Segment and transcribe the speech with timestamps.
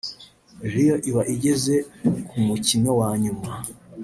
[0.71, 1.75] Real iba igeze
[2.27, 3.49] ku mukino wa nyuma